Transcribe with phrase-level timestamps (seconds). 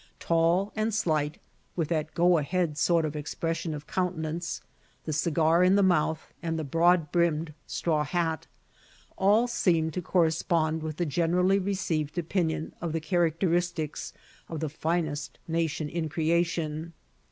[0.19, 1.37] Tall and slight,
[1.75, 4.61] with that go ahead sort of expression of countenance,
[5.05, 8.47] the cigar in the mouth, and the broad brimmed straw hat
[9.15, 14.11] all seemed to correspond with the generally received opinion of the characteristics
[14.49, 16.93] of the finest nation in creation.